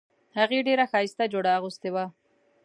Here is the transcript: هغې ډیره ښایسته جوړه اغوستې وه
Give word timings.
هغې 0.37 0.59
ډیره 0.67 0.85
ښایسته 0.91 1.23
جوړه 1.33 1.49
اغوستې 1.57 1.89
وه 1.93 2.05